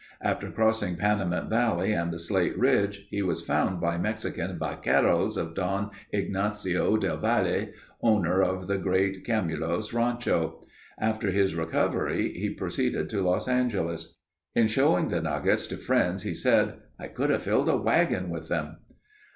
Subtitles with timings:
[0.23, 5.53] After crossing Panamint Valley and the Slate Range, he was found by Mexican vaqueros of
[5.53, 7.67] Don Ignacio del Valle,
[8.01, 10.59] owner of the great Camulos Rancho.
[10.99, 14.17] After his recovery he proceeded to Los Angeles.
[14.55, 18.47] In showing the nuggets to friends he said, "I could have filled a wagon with
[18.49, 18.77] them."